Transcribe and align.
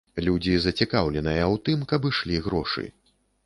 Людзі 0.27 0.53
зацікаўленыя 0.63 1.43
ў 1.43 1.55
тым, 1.69 1.87
каб 1.95 2.11
ішлі 2.13 2.43
грошы. 2.49 2.91